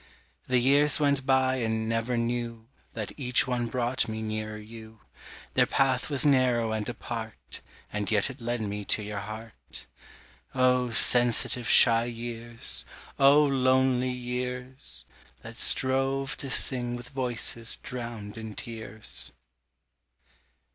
[0.47, 5.01] The years went by and never knew That each one brought me nearer you;
[5.53, 7.61] Their path was narrow and apart
[7.93, 9.85] And yet it led me to your heart
[10.55, 12.83] Oh sensitive shy years,
[13.19, 15.05] oh lonely years,
[15.43, 19.33] That strove to sing with voices drowned in tears.